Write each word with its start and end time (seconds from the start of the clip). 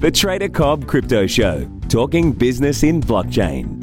The 0.00 0.10
Trader 0.10 0.48
Cobb 0.48 0.86
Crypto 0.86 1.26
Show, 1.26 1.70
talking 1.90 2.32
business 2.32 2.82
in 2.82 3.02
blockchain. 3.02 3.78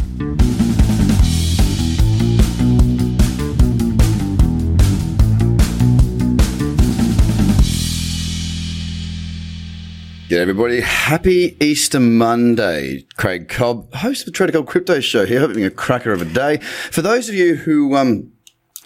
G'day 10.27 10.39
everybody. 10.39 10.81
Happy 10.81 11.55
Easter 11.61 11.99
Monday. 11.99 13.05
Craig 13.17 13.47
Cobb, 13.47 13.93
host 13.93 14.21
of 14.21 14.25
the 14.25 14.31
Trader 14.31 14.53
Cobb 14.53 14.65
Crypto 14.65 14.99
Show 14.99 15.27
here, 15.27 15.41
hoping 15.41 15.65
a 15.65 15.69
cracker 15.69 16.11
of 16.11 16.23
a 16.23 16.25
day. 16.25 16.57
For 16.57 17.03
those 17.03 17.29
of 17.29 17.35
you 17.35 17.57
who, 17.57 17.95
um, 17.95 18.31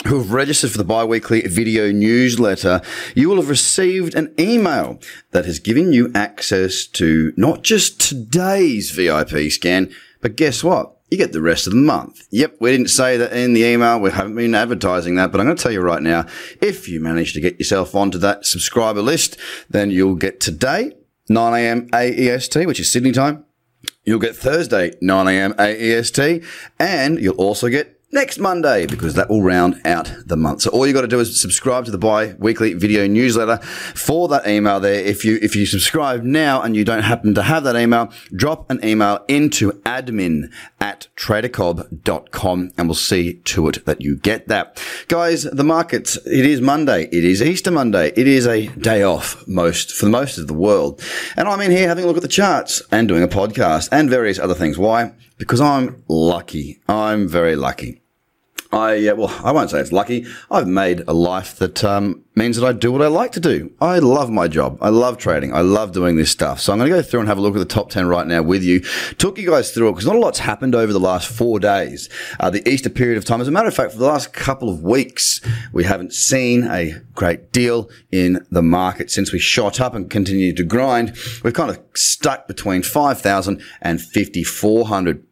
who 0.08 0.18
have 0.18 0.32
registered 0.32 0.72
for 0.72 0.78
the 0.78 0.84
bi-weekly 0.84 1.42
video 1.42 1.92
newsletter, 1.92 2.82
you 3.16 3.30
will 3.30 3.38
have 3.38 3.50
received 3.50 4.16
an 4.16 4.34
email 4.40 5.00
that 5.32 5.46
has 5.46 5.60
given 5.60 5.94
you 5.94 6.12
access 6.16 6.86
to 6.88 7.34
not 7.38 7.64
just 7.64 8.02
today's 8.02 8.92
VIP 8.92 9.52
scan, 9.52 9.94
but 10.22 10.36
guess 10.36 10.64
what? 10.64 10.98
You 11.10 11.18
get 11.18 11.34
the 11.34 11.42
rest 11.42 11.68
of 11.68 11.74
the 11.74 11.80
month. 11.80 12.26
Yep, 12.32 12.58
we 12.62 12.72
didn't 12.72 12.90
say 12.90 13.18
that 13.18 13.34
in 13.34 13.54
the 13.54 13.64
email. 13.64 14.00
We 14.00 14.12
haven't 14.12 14.36
been 14.36 14.56
advertising 14.56 15.16
that, 15.16 15.32
but 15.32 15.42
I'm 15.42 15.46
going 15.46 15.58
to 15.58 15.62
tell 15.62 15.72
you 15.72 15.82
right 15.82 16.02
now, 16.02 16.26
if 16.62 16.88
you 16.88 17.02
manage 17.02 17.34
to 17.34 17.42
get 17.42 17.60
yourself 17.60 17.94
onto 17.94 18.18
that 18.20 18.46
subscriber 18.46 19.02
list, 19.02 19.38
then 19.70 19.92
you'll 19.92 20.16
get 20.16 20.40
today 20.40 20.94
9 21.28 21.54
a.m. 21.54 21.90
AEST, 21.94 22.66
which 22.66 22.80
is 22.80 22.92
Sydney 22.92 23.12
time. 23.12 23.46
You'll 24.04 24.20
get 24.20 24.36
Thursday, 24.36 24.94
9 25.02 25.28
a.m. 25.28 25.54
AEST, 25.60 26.44
and 26.80 27.20
you'll 27.20 27.36
also 27.36 27.68
get 27.70 28.01
next 28.12 28.40
Monday 28.40 28.86
because 28.86 29.14
that 29.14 29.30
will 29.30 29.42
round 29.42 29.82
out 29.86 30.14
the 30.26 30.38
month. 30.38 30.64
So 30.64 30.70
all 30.72 30.86
you 30.86 30.94
got 30.94 31.02
to 31.02 31.08
do 31.08 31.20
is 31.20 31.40
subscribe 31.40 31.86
to 31.86 31.92
the 31.92 31.98
bi-weekly 31.98 32.74
video 32.74 33.08
newsletter 33.08 33.58
for 33.58 34.28
that 34.30 34.48
email 34.48 34.80
there. 34.80 35.04
If 35.04 35.24
you, 35.24 35.40
if 35.42 35.56
you 35.56 35.66
subscribe 35.66 36.24
now 36.24 36.62
and 36.62 36.76
you 36.76 36.84
don't 36.84 37.04
happen 37.04 37.34
to 37.36 37.44
have 37.44 37.64
that 37.64 37.76
email, 37.76 38.12
drop 38.36 38.70
an 38.70 38.84
email 38.84 39.24
into 39.28 39.72
admin 39.84 40.52
at 40.80 41.08
tradercobb.com 41.16 42.72
and 42.78 42.88
we'll 42.88 42.96
see 42.96 43.36
to 43.36 43.68
it 43.70 43.86
that 43.86 44.02
you 44.02 44.18
get 44.18 44.48
that. 44.48 44.82
Guys, 45.08 45.44
the 45.44 45.64
markets, 45.64 46.18
it 46.26 46.46
is 46.46 46.62
Monday. 46.62 47.04
It 47.12 47.24
is 47.24 47.42
Easter 47.42 47.72
Monday. 47.72 48.12
It 48.16 48.28
is 48.28 48.46
a 48.46 48.68
day 48.68 49.04
off 49.04 49.48
most, 49.48 49.92
for 49.92 50.06
the 50.06 50.12
most 50.12 50.38
of 50.38 50.48
the 50.48 50.54
world. 50.54 51.02
And 51.38 51.48
I'm 51.48 51.62
in 51.62 51.72
here 51.72 51.88
having 51.88 52.04
a 52.04 52.08
look 52.08 52.18
at 52.18 52.24
the 52.24 52.28
charts 52.28 52.82
and 52.92 53.08
doing 53.08 53.24
a 53.24 53.28
podcast 53.28 53.90
and 53.92 54.10
various 54.10 54.40
other 54.40 54.56
things. 54.56 54.78
Why? 54.78 55.14
Because 55.38 55.62
I'm 55.62 56.04
lucky. 56.08 56.80
I'm 56.88 57.28
very 57.28 57.56
lucky. 57.56 58.01
I 58.72 59.08
uh, 59.08 59.16
well, 59.16 59.42
I 59.44 59.52
won't 59.52 59.70
say 59.70 59.80
it's 59.80 59.92
lucky. 59.92 60.26
I've 60.50 60.68
made 60.68 61.04
a 61.08 61.14
life 61.14 61.58
that 61.58 61.84
um, 61.84 62.24
means 62.36 62.56
that 62.58 62.66
I 62.66 62.72
do 62.72 62.92
what 62.92 63.02
I 63.02 63.08
like 63.08 63.34
to 63.34 63.40
do. 63.40 63.74
I 63.82 64.00
love 64.00 64.30
my 64.30 64.48
job. 64.48 64.78
I 64.82 64.90
love 64.90 65.18
trading. 65.18 65.54
I 65.54 65.60
love 65.60 65.92
doing 65.92 66.16
this 66.16 66.32
stuff. 66.32 66.62
So 66.62 66.72
I'm 66.72 66.80
going 66.80 66.90
to 66.90 66.96
go 66.96 67.02
through 67.02 67.20
and 67.20 67.30
have 67.30 67.38
a 67.38 67.42
look 67.42 67.56
at 67.56 67.60
the 67.60 67.66
top 67.66 67.90
ten 67.90 68.08
right 68.08 68.26
now 68.26 68.42
with 68.42 68.64
you. 68.64 68.80
Took 69.18 69.38
you 69.38 69.50
guys 69.50 69.72
through 69.72 69.90
it 69.90 69.92
because 69.94 70.06
not 70.06 70.16
a 70.16 70.20
lot's 70.20 70.40
happened 70.40 70.74
over 70.74 70.94
the 70.94 71.00
last 71.00 71.28
four 71.28 71.60
days. 71.60 72.08
Uh, 72.40 72.50
the 72.50 72.68
Easter 72.68 72.90
period 72.90 73.18
of 73.18 73.26
time. 73.26 73.42
As 73.42 73.48
a 73.48 73.52
matter 73.52 73.68
of 73.68 73.76
fact, 73.76 73.92
for 73.92 73.98
the 74.00 74.08
last 74.08 74.32
couple 74.32 74.70
of 74.70 74.82
weeks, 74.82 75.42
we 75.74 75.84
haven't 75.84 76.14
seen 76.14 76.64
a 76.64 77.02
great 77.14 77.52
deal 77.52 77.90
in 78.12 78.46
the 78.52 78.62
market 78.64 79.12
since 79.12 79.34
we 79.34 79.40
shot 79.40 79.82
up 79.82 79.94
and 79.94 80.10
continued 80.10 80.56
to 80.58 80.64
grind. 80.64 81.14
We've 81.44 81.54
kind 81.54 81.70
of 81.70 81.80
stuck 81.94 82.48
between 82.48 82.84
five 82.84 83.20
thousand 83.20 83.62
and 83.82 84.02
fifty 84.02 84.44
four 84.44 84.88
hundred 84.88 85.26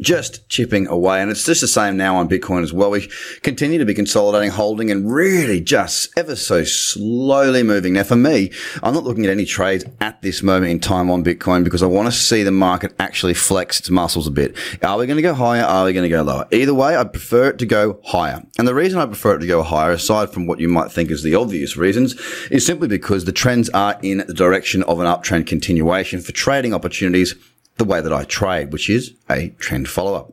just 0.00 0.48
chipping 0.48 0.86
away. 0.86 1.20
And 1.20 1.30
it's 1.30 1.44
just 1.44 1.60
the 1.60 1.68
same 1.68 1.96
now 1.96 2.16
on 2.16 2.28
Bitcoin 2.28 2.62
as 2.62 2.72
well. 2.72 2.90
We 2.90 3.10
continue 3.42 3.78
to 3.78 3.84
be 3.84 3.94
consolidating, 3.94 4.50
holding, 4.50 4.90
and 4.90 5.12
really 5.12 5.60
just 5.60 6.10
ever 6.16 6.36
so 6.36 6.64
slowly 6.64 7.62
moving. 7.62 7.94
Now, 7.94 8.04
for 8.04 8.16
me, 8.16 8.50
I'm 8.82 8.94
not 8.94 9.04
looking 9.04 9.24
at 9.24 9.30
any 9.30 9.44
trades 9.44 9.84
at 10.00 10.20
this 10.22 10.42
moment 10.42 10.72
in 10.72 10.80
time 10.80 11.10
on 11.10 11.24
Bitcoin 11.24 11.64
because 11.64 11.82
I 11.82 11.86
want 11.86 12.08
to 12.08 12.12
see 12.12 12.42
the 12.42 12.50
market 12.50 12.94
actually 12.98 13.34
flex 13.34 13.80
its 13.80 13.90
muscles 13.90 14.26
a 14.26 14.30
bit. 14.30 14.56
Are 14.82 14.98
we 14.98 15.06
going 15.06 15.16
to 15.16 15.22
go 15.22 15.34
higher? 15.34 15.62
Are 15.62 15.84
we 15.84 15.92
going 15.92 16.08
to 16.08 16.14
go 16.14 16.22
lower? 16.22 16.46
Either 16.50 16.74
way, 16.74 16.96
I 16.96 17.04
prefer 17.04 17.50
it 17.50 17.58
to 17.58 17.66
go 17.66 18.00
higher. 18.04 18.42
And 18.58 18.66
the 18.66 18.74
reason 18.74 18.98
I 18.98 19.06
prefer 19.06 19.36
it 19.36 19.40
to 19.40 19.46
go 19.46 19.62
higher, 19.62 19.92
aside 19.92 20.30
from 20.30 20.46
what 20.46 20.60
you 20.60 20.68
might 20.68 20.90
think 20.90 21.10
is 21.10 21.22
the 21.22 21.34
obvious 21.34 21.76
reasons, 21.76 22.14
is 22.50 22.64
simply 22.64 22.88
because 22.88 23.24
the 23.24 23.32
trends 23.32 23.68
are 23.70 23.98
in 24.02 24.18
the 24.18 24.34
direction 24.34 24.82
of 24.84 25.00
an 25.00 25.06
uptrend 25.06 25.46
continuation 25.46 26.20
for 26.20 26.32
trading 26.32 26.74
opportunities 26.74 27.34
the 27.80 27.84
way 27.84 28.00
that 28.00 28.12
I 28.12 28.24
trade, 28.24 28.72
which 28.72 28.88
is 28.88 29.14
a 29.28 29.48
trend 29.58 29.88
follower. 29.88 30.26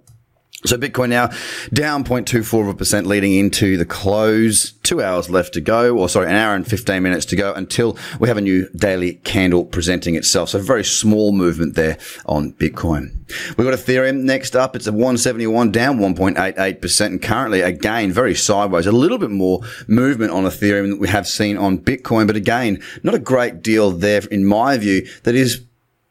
So 0.65 0.75
Bitcoin 0.75 1.09
now 1.09 1.29
down 1.71 2.03
0.24% 2.03 3.05
leading 3.05 3.33
into 3.33 3.77
the 3.77 3.85
close. 3.85 4.71
Two 4.83 5.03
hours 5.03 5.29
left 5.29 5.53
to 5.53 5.61
go, 5.61 5.95
or 5.97 6.09
sorry, 6.09 6.27
an 6.27 6.35
hour 6.35 6.55
and 6.55 6.67
15 6.67 7.01
minutes 7.01 7.25
to 7.27 7.35
go 7.35 7.53
until 7.53 7.95
we 8.19 8.27
have 8.27 8.37
a 8.37 8.41
new 8.41 8.67
daily 8.69 9.13
candle 9.13 9.65
presenting 9.65 10.15
itself. 10.15 10.49
So 10.49 10.59
very 10.59 10.83
small 10.83 11.31
movement 11.31 11.75
there 11.75 11.97
on 12.25 12.53
Bitcoin. 12.53 13.13
We've 13.55 13.67
got 13.67 13.77
Ethereum 13.77 14.23
next 14.23 14.55
up. 14.55 14.75
It's 14.75 14.87
a 14.87 14.91
171 14.91 15.71
down 15.71 15.99
1.88% 15.99 17.05
and 17.05 17.21
currently 17.21 17.61
again 17.61 18.11
very 18.11 18.33
sideways. 18.33 18.87
A 18.87 18.91
little 18.91 19.19
bit 19.19 19.29
more 19.29 19.61
movement 19.87 20.31
on 20.31 20.43
Ethereum 20.43 20.89
than 20.89 20.99
we 20.99 21.07
have 21.07 21.27
seen 21.27 21.57
on 21.57 21.77
Bitcoin, 21.77 22.25
but 22.25 22.35
again, 22.35 22.81
not 23.03 23.13
a 23.13 23.19
great 23.19 23.61
deal 23.61 23.91
there 23.91 24.21
in 24.31 24.43
my 24.43 24.77
view 24.77 25.07
that 25.23 25.35
is 25.35 25.66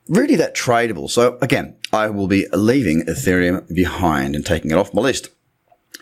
really 0.09 0.37
that 0.37 0.55
tradable. 0.55 1.11
So 1.11 1.39
again, 1.41 1.77
I 1.93 2.09
will 2.11 2.29
be 2.29 2.47
leaving 2.53 3.03
Ethereum 3.03 3.73
behind 3.75 4.35
and 4.35 4.45
taking 4.45 4.71
it 4.71 4.77
off 4.77 4.95
my 4.95 5.03
list. 5.03 5.31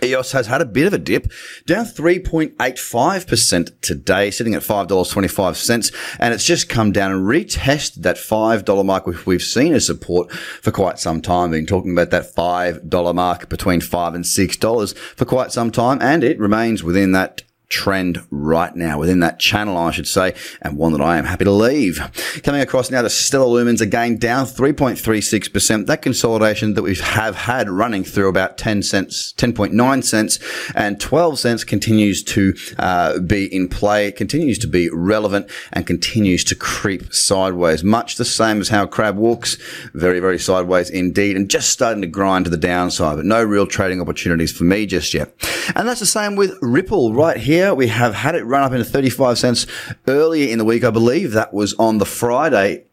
EOS 0.03 0.33
has 0.33 0.49
had 0.49 0.61
a 0.61 0.67
bit 0.67 0.87
of 0.87 0.93
a 0.93 0.99
dip, 0.99 1.31
down 1.67 1.85
3.85% 1.85 3.81
today, 3.81 4.31
sitting 4.31 4.55
at 4.55 4.63
$5.25, 4.63 6.17
and 6.19 6.35
it's 6.35 6.45
just 6.45 6.69
come 6.69 6.91
down 6.91 7.13
and 7.13 7.25
retested 7.27 8.03
that 8.03 8.17
$5 8.17 8.85
mark 8.85 9.07
which 9.07 9.25
we've 9.25 9.41
seen 9.41 9.73
as 9.73 9.87
support 9.87 10.33
for 10.33 10.73
quite 10.73 10.99
some 10.99 11.23
time. 11.23 11.53
Been 11.53 11.65
talking 11.65 11.93
about 11.93 12.11
that 12.11 12.35
$5 12.35 13.15
mark 13.15 13.49
between 13.49 13.81
5 13.81 14.15
and 14.15 14.25
$6 14.25 14.97
for 14.97 15.25
quite 15.25 15.53
some 15.53 15.71
time, 15.71 16.03
and 16.03 16.25
it 16.25 16.41
remains 16.41 16.83
within 16.83 17.13
that 17.13 17.44
trend 17.69 18.23
right 18.31 18.75
now 18.77 18.99
within 18.99 19.21
that 19.21 19.39
channel, 19.39 19.77
I 19.77 19.91
should 19.91 20.07
say, 20.07 20.35
and 20.63 20.77
one 20.77 20.93
that 20.93 21.01
I 21.01 21.17
am 21.17 21.25
happy 21.25 21.45
to 21.45 21.51
leave. 21.51 22.01
Coming 22.43 22.61
across 22.61 22.91
now 22.91 23.03
to 23.03 23.11
Stellar 23.11 23.47
Lumens 23.47 23.81
again 23.81 24.17
down 24.19 24.47
3.36%. 24.47 25.87
That 25.87 26.03
consolidation 26.03 26.75
that 26.75 26.83
we 26.83 26.95
have 26.97 27.37
had 27.37 27.69
running 27.69 28.05
through 28.05 28.29
about 28.29 28.59
10 28.59 28.83
cents, 28.83 29.33
10.9 29.37 30.05
cents 30.05 30.39
and 30.75 31.01
12 31.01 31.39
cents 31.39 31.65
continues 31.65 32.23
to 32.25 32.55
uh, 32.79 33.19
be 33.21 33.53
in 33.55 33.69
play, 33.69 34.13
continues 34.13 34.59
to 34.59 34.67
be 34.67 34.89
relevant 34.91 35.51
and 35.73 35.87
continues 35.87 36.45
to 36.45 36.55
creep 36.55 37.13
sideways. 37.13 37.83
Much 37.83 38.17
the 38.17 38.25
same 38.25 38.61
as 38.61 38.69
how 38.69 38.87
crab 38.87 39.17
walks. 39.17 39.57
Very, 39.95 40.21
very 40.21 40.39
sideways 40.39 40.91
indeed 40.91 41.37
and 41.37 41.51
just 41.51 41.71
starting 41.71 42.03
to 42.03 42.09
grind 42.09 42.45
to 42.45 42.51
the 42.51 42.57
downside, 42.57 43.17
but 43.17 43.25
no 43.25 43.43
real 43.43 43.67
trading 43.67 44.01
opportunities 44.01 44.53
for 44.53 44.65
me 44.65 44.87
just 44.87 45.15
yet. 45.15 45.33
And 45.75 45.89
that's 45.89 46.01
the 46.01 46.07
same 46.07 46.37
with 46.37 46.57
Ripple 46.61 47.15
right 47.15 47.37
here 47.37 47.54
here. 47.55 47.73
We 47.73 47.87
have 47.87 48.15
had 48.15 48.35
it 48.35 48.45
run 48.45 48.63
up 48.63 48.73
into 48.73 48.85
35 48.85 49.39
cents 49.39 49.67
earlier 50.09 50.51
in 50.51 50.59
the 50.59 50.65
week. 50.65 50.83
I 50.83 50.91
believe 50.91 51.33
that 51.33 51.55
was 51.55 51.73
on 51.75 51.99
the 51.99 52.05
Friday 52.05 52.87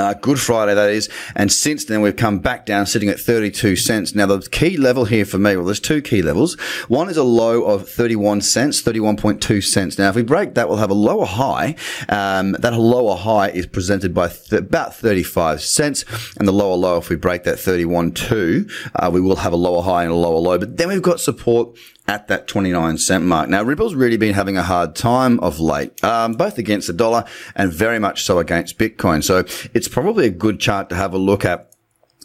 uh, 0.00 0.14
Good 0.14 0.40
Friday, 0.40 0.74
that 0.74 0.90
is. 0.90 1.08
And 1.34 1.52
since 1.52 1.84
then, 1.84 2.00
we've 2.00 2.16
come 2.16 2.38
back 2.38 2.64
down, 2.64 2.86
sitting 2.86 3.08
at 3.08 3.20
32 3.20 3.76
cents. 3.76 4.14
Now, 4.14 4.26
the 4.26 4.40
key 4.40 4.76
level 4.76 5.04
here 5.04 5.24
for 5.24 5.36
me, 5.36 5.56
well, 5.56 5.66
there's 5.66 5.80
two 5.80 6.00
key 6.00 6.22
levels. 6.22 6.54
One 6.88 7.10
is 7.10 7.16
a 7.16 7.22
low 7.22 7.64
of 7.64 7.88
31 7.88 8.40
cents, 8.40 8.82
31.2 8.82 9.62
cents. 9.62 9.98
Now, 9.98 10.08
if 10.08 10.16
we 10.16 10.22
break 10.22 10.54
that, 10.54 10.68
we'll 10.68 10.78
have 10.78 10.90
a 10.90 10.94
lower 10.94 11.26
high. 11.26 11.76
Um, 12.08 12.52
that 12.52 12.72
lower 12.72 13.16
high 13.16 13.50
is 13.50 13.66
presented 13.66 14.14
by 14.14 14.28
th- 14.28 14.62
about 14.62 14.94
35 14.94 15.60
cents. 15.60 16.04
And 16.38 16.48
the 16.48 16.52
lower 16.52 16.76
low, 16.76 16.96
if 16.96 17.10
we 17.10 17.16
break 17.16 17.44
that 17.44 17.56
31.2, 17.56 18.70
uh, 18.94 19.10
we 19.12 19.20
will 19.20 19.36
have 19.36 19.52
a 19.52 19.56
lower 19.56 19.82
high 19.82 20.04
and 20.04 20.12
a 20.12 20.16
lower 20.16 20.38
low. 20.38 20.58
But 20.58 20.78
then 20.78 20.88
we've 20.88 21.02
got 21.02 21.20
support 21.20 21.76
at 22.10 22.26
that 22.26 22.48
29 22.48 22.98
cent 22.98 23.24
mark. 23.24 23.48
Now, 23.48 23.62
Ripple's 23.62 23.94
really 23.94 24.16
been 24.16 24.34
having 24.34 24.56
a 24.56 24.64
hard 24.64 24.96
time 24.96 25.38
of 25.38 25.60
late, 25.60 26.02
um, 26.02 26.32
both 26.32 26.58
against 26.58 26.88
the 26.88 26.92
dollar 26.92 27.24
and 27.54 27.72
very 27.72 28.00
much 28.00 28.24
so 28.24 28.40
against 28.40 28.78
Bitcoin. 28.78 29.22
So 29.22 29.44
it's 29.72 29.86
probably 29.86 30.26
a 30.26 30.30
good 30.30 30.58
chart 30.58 30.88
to 30.88 30.96
have 30.96 31.14
a 31.14 31.18
look 31.18 31.44
at 31.44 31.72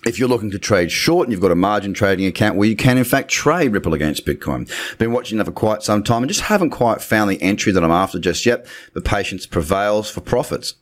if 0.04 0.18
you're 0.18 0.28
looking 0.28 0.50
to 0.52 0.60
trade 0.60 0.92
short 0.92 1.28
and 1.28 1.32
you've 1.32 1.42
got 1.42 1.52
a 1.52 1.56
margin 1.56 1.94
trading 1.94 2.26
account 2.26 2.58
where 2.58 2.68
you 2.68 2.76
can 2.76 2.98
in 2.98 3.04
fact 3.04 3.30
trade 3.30 3.74
Ripple 3.74 3.94
against 3.94 4.26
Bitcoin. 4.26 4.68
Been 4.98 5.12
watching 5.12 5.38
that 5.38 5.46
for 5.46 5.52
quite 5.52 5.84
some 5.84 6.04
time 6.04 6.24
and 6.24 6.30
just 6.30 6.42
haven't 6.42 6.72
quite 6.72 7.00
found 7.00 7.30
the 7.30 7.42
entry 7.44 7.72
that 7.72 7.84
I'm 7.84 7.92
after 7.92 8.20
just 8.20 8.44
yet. 8.44 8.66
But 8.96 9.06
patience 9.06 9.46
prevails 9.46 10.10
for 10.10 10.22
profits. 10.22 10.74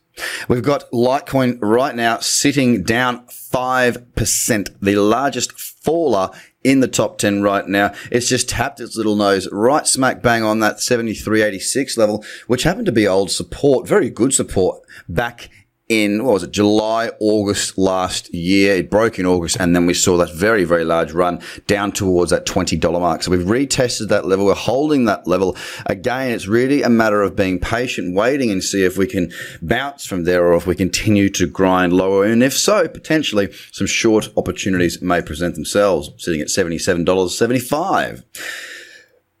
We've 0.48 0.62
got 0.62 0.90
Litecoin 0.92 1.58
right 1.60 1.94
now 1.94 2.18
sitting 2.18 2.82
down 2.82 3.26
5%, 3.26 4.76
the 4.80 4.96
largest 4.96 5.58
faller 5.58 6.30
in 6.62 6.80
the 6.80 6.88
top 6.88 7.18
10 7.18 7.42
right 7.42 7.66
now. 7.68 7.92
It's 8.10 8.28
just 8.28 8.48
tapped 8.48 8.80
its 8.80 8.96
little 8.96 9.16
nose 9.16 9.48
right 9.52 9.86
smack 9.86 10.22
bang 10.22 10.42
on 10.42 10.60
that 10.60 10.80
7386 10.80 11.96
level, 11.96 12.24
which 12.46 12.62
happened 12.62 12.86
to 12.86 12.92
be 12.92 13.06
old 13.06 13.30
support, 13.30 13.86
very 13.86 14.10
good 14.10 14.32
support 14.32 14.82
back 15.08 15.50
in 15.88 16.24
what 16.24 16.32
was 16.32 16.42
it 16.42 16.50
July 16.50 17.10
August 17.20 17.76
last 17.76 18.32
year. 18.32 18.76
It 18.76 18.90
broke 18.90 19.18
in 19.18 19.26
August 19.26 19.56
and 19.60 19.76
then 19.76 19.84
we 19.84 19.92
saw 19.92 20.16
that 20.16 20.32
very 20.32 20.64
very 20.64 20.84
large 20.84 21.12
run 21.12 21.40
down 21.66 21.92
towards 21.92 22.30
that 22.30 22.46
$20 22.46 22.80
mark. 22.92 23.22
So 23.22 23.30
we've 23.30 23.46
retested 23.46 24.08
that 24.08 24.24
level. 24.24 24.46
We're 24.46 24.54
holding 24.54 25.04
that 25.04 25.26
level. 25.26 25.56
Again 25.86 26.30
it's 26.30 26.46
really 26.46 26.82
a 26.82 26.88
matter 26.88 27.20
of 27.20 27.36
being 27.36 27.58
patient 27.58 28.14
waiting 28.14 28.50
and 28.50 28.64
see 28.64 28.82
if 28.82 28.96
we 28.96 29.06
can 29.06 29.30
bounce 29.60 30.06
from 30.06 30.24
there 30.24 30.46
or 30.46 30.54
if 30.54 30.66
we 30.66 30.74
continue 30.74 31.28
to 31.30 31.46
grind 31.46 31.92
lower. 31.92 32.24
And 32.24 32.42
if 32.42 32.54
so 32.54 32.88
potentially 32.88 33.52
some 33.70 33.86
short 33.86 34.30
opportunities 34.38 35.02
may 35.02 35.20
present 35.20 35.54
themselves 35.54 36.10
sitting 36.16 36.40
at 36.40 36.48
$77.75 36.48 38.24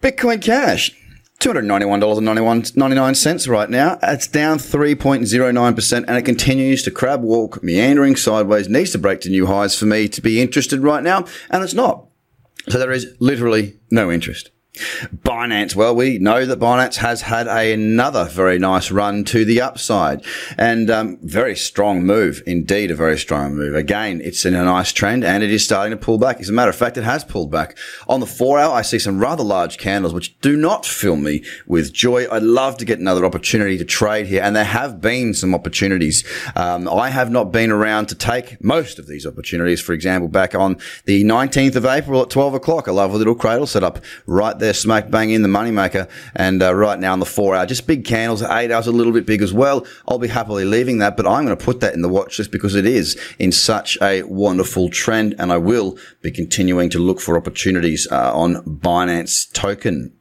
Bitcoin 0.02 0.42
Cash 0.42 0.90
$291.99 1.44 3.48
right 3.48 3.68
now. 3.68 3.98
It's 4.02 4.26
down 4.26 4.56
3.09% 4.56 6.04
and 6.08 6.16
it 6.16 6.22
continues 6.22 6.82
to 6.84 6.90
crab 6.90 7.22
walk, 7.22 7.62
meandering 7.62 8.16
sideways, 8.16 8.70
needs 8.70 8.92
to 8.92 8.98
break 8.98 9.20
to 9.20 9.28
new 9.28 9.44
highs 9.44 9.78
for 9.78 9.84
me 9.84 10.08
to 10.08 10.22
be 10.22 10.40
interested 10.40 10.80
right 10.80 11.02
now, 11.02 11.26
and 11.50 11.62
it's 11.62 11.74
not. 11.74 12.06
So 12.70 12.78
there 12.78 12.92
is 12.92 13.14
literally 13.20 13.78
no 13.90 14.10
interest. 14.10 14.52
Binance, 14.74 15.76
well, 15.76 15.94
we 15.94 16.18
know 16.18 16.44
that 16.44 16.58
Binance 16.58 16.96
has 16.96 17.22
had 17.22 17.46
another 17.46 18.24
very 18.24 18.58
nice 18.58 18.90
run 18.90 19.22
to 19.24 19.44
the 19.44 19.60
upside 19.60 20.24
and 20.58 20.90
um, 20.90 21.18
very 21.22 21.54
strong 21.54 22.04
move. 22.04 22.42
Indeed, 22.44 22.90
a 22.90 22.96
very 22.96 23.16
strong 23.16 23.54
move. 23.54 23.76
Again, 23.76 24.20
it's 24.20 24.44
in 24.44 24.54
a 24.54 24.64
nice 24.64 24.92
trend 24.92 25.22
and 25.22 25.44
it 25.44 25.50
is 25.52 25.64
starting 25.64 25.92
to 25.92 25.96
pull 25.96 26.18
back. 26.18 26.40
As 26.40 26.48
a 26.48 26.52
matter 26.52 26.70
of 26.70 26.76
fact, 26.76 26.96
it 26.96 27.04
has 27.04 27.22
pulled 27.22 27.52
back. 27.52 27.78
On 28.08 28.18
the 28.18 28.26
four 28.26 28.58
hour, 28.58 28.74
I 28.74 28.82
see 28.82 28.98
some 28.98 29.20
rather 29.20 29.44
large 29.44 29.78
candles, 29.78 30.12
which 30.12 30.38
do 30.40 30.56
not 30.56 30.84
fill 30.84 31.16
me 31.16 31.44
with 31.66 31.92
joy. 31.92 32.26
I'd 32.30 32.42
love 32.42 32.76
to 32.78 32.84
get 32.84 32.98
another 32.98 33.24
opportunity 33.24 33.78
to 33.78 33.84
trade 33.84 34.26
here, 34.26 34.42
and 34.42 34.56
there 34.56 34.64
have 34.64 35.00
been 35.00 35.34
some 35.34 35.54
opportunities. 35.54 36.24
Um, 36.56 36.88
I 36.88 37.10
have 37.10 37.30
not 37.30 37.52
been 37.52 37.70
around 37.70 38.06
to 38.06 38.16
take 38.16 38.62
most 38.62 38.98
of 38.98 39.06
these 39.06 39.24
opportunities. 39.24 39.80
For 39.80 39.92
example, 39.92 40.28
back 40.28 40.54
on 40.54 40.78
the 41.04 41.22
19th 41.22 41.76
of 41.76 41.86
April 41.86 42.22
at 42.22 42.30
12 42.30 42.54
o'clock, 42.54 42.88
a 42.88 42.92
little 42.92 43.34
cradle 43.34 43.66
set 43.66 43.84
up 43.84 44.00
right 44.26 44.58
there, 44.58 44.63
smack 44.72 45.10
bang 45.10 45.30
in 45.30 45.42
the 45.42 45.48
moneymaker. 45.48 46.08
And 46.34 46.62
uh, 46.62 46.74
right 46.74 46.98
now 46.98 47.12
on 47.12 47.20
the 47.20 47.26
four 47.26 47.54
hour, 47.54 47.66
just 47.66 47.86
big 47.86 48.04
candles, 48.04 48.42
eight 48.42 48.70
hours, 48.70 48.86
a 48.86 48.92
little 48.92 49.12
bit 49.12 49.26
big 49.26 49.42
as 49.42 49.52
well. 49.52 49.86
I'll 50.08 50.18
be 50.18 50.28
happily 50.28 50.64
leaving 50.64 50.98
that, 50.98 51.16
but 51.16 51.26
I'm 51.26 51.44
going 51.44 51.56
to 51.56 51.64
put 51.64 51.80
that 51.80 51.94
in 51.94 52.02
the 52.02 52.08
watch 52.08 52.38
list 52.38 52.50
because 52.50 52.74
it 52.74 52.86
is 52.86 53.18
in 53.38 53.52
such 53.52 53.98
a 54.00 54.22
wonderful 54.22 54.88
trend. 54.88 55.34
And 55.38 55.52
I 55.52 55.58
will 55.58 55.98
be 56.22 56.30
continuing 56.30 56.90
to 56.90 56.98
look 56.98 57.20
for 57.20 57.36
opportunities 57.36 58.08
uh, 58.10 58.34
on 58.34 58.56
Binance 58.64 59.52
token 59.52 60.12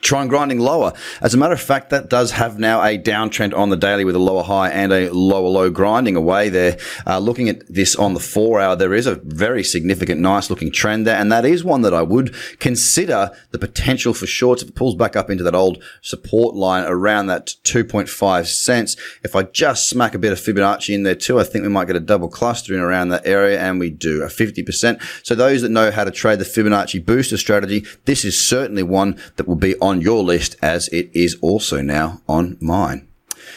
Tron 0.00 0.28
grinding 0.28 0.58
lower. 0.58 0.92
As 1.20 1.34
a 1.34 1.36
matter 1.36 1.54
of 1.54 1.60
fact, 1.60 1.90
that 1.90 2.08
does 2.08 2.32
have 2.32 2.58
now 2.58 2.82
a 2.82 2.98
downtrend 2.98 3.56
on 3.56 3.70
the 3.70 3.76
daily 3.76 4.04
with 4.04 4.14
a 4.14 4.20
lower 4.20 4.42
high 4.42 4.70
and 4.70 4.92
a 4.92 5.10
lower 5.10 5.48
low 5.48 5.70
grinding 5.70 6.16
away 6.16 6.48
there. 6.48 6.78
Uh, 7.06 7.18
looking 7.18 7.48
at 7.48 7.66
this 7.72 7.96
on 7.96 8.14
the 8.14 8.20
four 8.20 8.60
hour, 8.60 8.76
there 8.76 8.94
is 8.94 9.06
a 9.06 9.16
very 9.16 9.64
significant, 9.64 10.20
nice 10.20 10.50
looking 10.50 10.70
trend 10.70 11.06
there. 11.06 11.16
And 11.16 11.32
that 11.32 11.44
is 11.44 11.64
one 11.64 11.82
that 11.82 11.94
I 11.94 12.02
would 12.02 12.34
consider 12.58 13.30
the 13.50 13.58
potential 13.58 14.14
for 14.14 14.26
shorts 14.26 14.62
if 14.62 14.68
it 14.68 14.74
pulls 14.74 14.94
back 14.94 15.16
up 15.16 15.30
into 15.30 15.44
that 15.44 15.54
old 15.54 15.82
support 16.00 16.54
line 16.54 16.84
around 16.84 17.26
that 17.26 17.54
2.5 17.64 18.46
cents. 18.46 18.96
If 19.22 19.34
I 19.34 19.42
just 19.42 19.88
smack 19.88 20.14
a 20.14 20.18
bit 20.18 20.32
of 20.32 20.38
Fibonacci 20.38 20.94
in 20.94 21.02
there 21.02 21.14
too, 21.14 21.40
I 21.40 21.44
think 21.44 21.62
we 21.62 21.70
might 21.70 21.86
get 21.86 21.96
a 21.96 22.00
double 22.00 22.28
clustering 22.28 22.80
around 22.80 23.08
that 23.08 23.26
area 23.26 23.60
and 23.60 23.80
we 23.80 23.90
do 23.90 24.22
a 24.22 24.26
50%. 24.26 25.02
So 25.26 25.34
those 25.34 25.62
that 25.62 25.70
know 25.70 25.90
how 25.90 26.04
to 26.04 26.10
trade 26.10 26.38
the 26.38 26.44
Fibonacci 26.44 27.04
booster 27.04 27.36
strategy, 27.36 27.84
this 28.04 28.24
is 28.24 28.38
certainly 28.38 28.82
one 28.82 29.20
that 29.36 29.48
will 29.48 29.56
be 29.56 29.76
on 29.80 29.87
your 29.94 30.22
list 30.22 30.56
as 30.62 30.88
it 30.88 31.10
is 31.14 31.36
also 31.40 31.80
now 31.80 32.20
on 32.28 32.56
mine. 32.60 33.07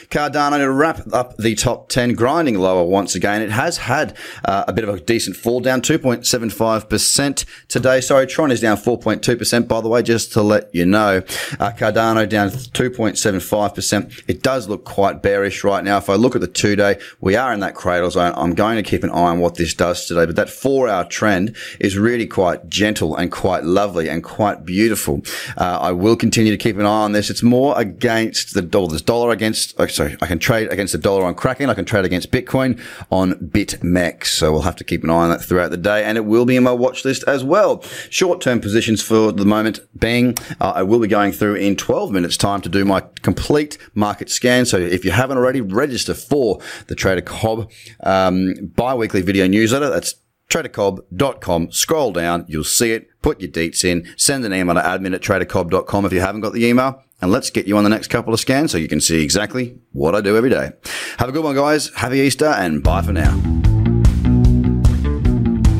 Cardano 0.10 0.58
to 0.58 0.72
wrap 0.72 1.02
up 1.14 1.38
the 1.38 1.56
top 1.56 1.90
10, 1.90 2.14
grinding 2.14 2.60
lower 2.60 2.84
once 2.84 3.16
again. 3.16 3.42
It 3.42 3.52
has 3.52 3.78
had 3.78 4.16
uh, 4.46 4.66
a 4.68 4.74
bit 4.74 4.84
of 4.88 4.96
a 4.96 5.00
decent 5.00 5.36
fall, 5.36 5.60
down 5.60 5.82
2.75% 5.82 7.46
today. 7.68 8.02
Sorry, 8.02 8.28
Tron 8.28 8.52
is 8.52 8.62
down 8.62 8.78
4.2%, 8.78 9.68
by 9.68 9.82
the 9.82 9.90
way, 9.90 10.02
just 10.02 10.32
to 10.34 10.42
let 10.42 10.74
you 10.74 10.86
know. 10.86 11.18
Uh, 11.60 11.72
Cardano 11.72 12.28
down 12.28 12.50
2.75%. 12.50 14.24
It 14.28 14.42
does 14.42 14.68
look 14.68 14.84
quite 14.86 15.22
bearish 15.22 15.64
right 15.64 15.84
now. 15.84 15.98
If 15.98 16.10
I 16.10 16.16
look 16.16 16.36
at 16.36 16.42
the 16.42 16.48
two 16.48 16.76
day, 16.76 17.00
we 17.20 17.36
are 17.36 17.54
in 17.54 17.60
that 17.62 17.76
cradle 17.76 18.12
zone. 18.12 18.34
I'm 18.36 18.54
going 18.54 18.78
to 18.78 18.84
keep 18.84 19.04
an 19.04 19.10
eye 19.10 19.32
on 19.32 19.40
what 19.40 19.56
this 19.56 19.74
does 19.74 20.06
today, 20.06 20.26
but 20.26 20.36
that 20.36 20.50
four 20.50 20.88
hour 20.88 21.06
trend 21.06 21.56
is 21.80 21.98
really 21.98 22.28
quite 22.28 22.70
gentle 22.70 23.16
and 23.16 23.32
quite 23.32 23.64
lovely 23.64 24.10
and 24.10 24.24
quite 24.24 24.66
beautiful. 24.66 25.22
Uh, 25.58 25.80
I 25.82 25.92
will 25.92 26.16
continue 26.16 26.52
to 26.52 26.58
keep 26.58 26.78
an 26.78 26.86
eye 26.86 27.04
on 27.04 27.12
this. 27.12 27.30
It's 27.30 27.44
more 27.44 27.80
against 27.80 28.54
the 28.54 28.62
dollar. 28.62 28.90
There's 28.90 29.02
dollar 29.02 29.32
against, 29.32 29.80
sorry, 29.90 30.18
I 30.22 30.28
can 30.28 30.40
trade 30.40 30.72
against 30.72 30.94
the 30.94 31.00
dollar 31.00 31.26
on 31.26 31.36
Kraken. 31.36 31.70
I 31.70 31.74
can 31.74 31.86
trade 31.86 32.06
against 32.06 32.32
Bitcoin 32.32 32.80
on 33.12 33.34
BitMEX. 33.34 34.28
So 34.28 34.52
we'll 34.52 34.62
have 34.62 34.76
to 34.78 34.84
keep 34.84 35.04
an 35.04 35.10
eye 35.10 35.14
on 35.14 35.30
that 35.30 35.42
throughout 35.42 35.72
the 35.72 35.78
day. 35.78 36.04
And 36.04 36.18
it 36.18 36.26
will 36.26 36.46
be 36.46 36.56
in 36.56 36.64
my 36.64 36.72
watch 36.72 37.06
list 37.06 37.24
as 37.28 37.44
well. 37.44 37.82
Short 38.10 38.42
term 38.42 38.60
positions 38.60 39.02
for 39.02 39.32
the 39.32 39.46
moment 39.46 39.80
being, 39.98 40.38
uh, 40.60 40.74
I 40.76 40.84
will 40.84 41.00
be 41.00 41.08
going 41.08 41.32
through 41.32 41.56
in 41.56 41.76
12 41.76 42.12
minutes 42.12 42.38
time 42.38 42.62
to 42.62 42.70
do 42.70 42.86
my 42.86 43.02
complete 43.22 43.78
market 43.94 44.30
scan. 44.30 44.66
So 44.66 44.78
if 44.78 45.06
you 45.06 45.12
haven't 45.12 45.38
already, 45.38 45.62
register 45.62 46.14
for 46.14 46.60
the 46.88 46.96
Trader 46.96 47.22
Cobb 47.22 47.72
um, 48.02 48.54
bi-weekly 48.76 49.22
video 49.22 49.48
newsletter. 49.48 49.90
That's 49.90 50.16
tradercobb.com. 50.50 51.72
Scroll 51.72 52.12
down, 52.12 52.46
you'll 52.48 52.64
see 52.64 52.92
it. 52.92 53.08
Put 53.22 53.40
your 53.40 53.50
deets 53.50 53.86
in. 53.86 54.08
Send 54.18 54.44
an 54.46 54.54
email 54.54 54.76
to 54.76 54.82
admin 54.82 55.16
at 55.16 55.22
tradercobb.com 55.22 56.06
if 56.06 56.14
you 56.14 56.20
haven't 56.20 56.42
got 56.42 56.54
the 56.54 56.66
email 56.66 57.04
and 57.22 57.32
let's 57.32 57.50
get 57.50 57.68
you 57.68 57.78
on 57.78 57.84
the 57.84 57.90
next 57.90 58.08
couple 58.08 58.34
of 58.34 58.40
scans 58.40 58.72
so 58.72 58.78
you 58.78 58.88
can 58.88 59.02
see 59.02 59.24
exactly 59.24 59.78
what 59.92 60.16
I 60.16 60.22
do 60.22 60.36
every 60.36 60.50
day. 60.50 60.72
Have 61.18 61.30
a 61.30 61.32
good 61.32 61.44
one, 61.44 61.56
guys. 61.56 61.90
Happy 61.96 62.20
Easter 62.20 62.46
and 62.46 62.84
bye 62.84 63.02
for 63.02 63.14
now. 63.14 63.40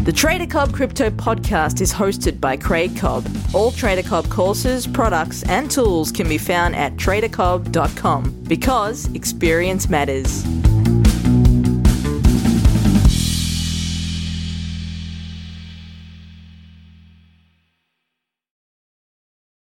The 0.04 0.12
Trader 0.12 0.48
Cobb 0.48 0.74
Crypto 0.74 1.12
Podcast 1.12 1.80
is 1.80 1.94
hosted 1.94 2.42
by 2.42 2.58
Craig 2.58 2.98
Cobb. 2.98 3.26
All 3.54 3.72
Trader 3.72 4.02
Cobb 4.02 4.30
courses, 4.30 4.88
products, 4.88 5.44
and 5.44 5.70
tools 5.70 6.12
can 6.12 6.28
be 6.28 6.40
found 6.40 6.76
at 6.76 6.96
tradercobb.com 6.96 8.44
because 8.48 9.14
experience 9.14 9.90
matters. 9.90 10.44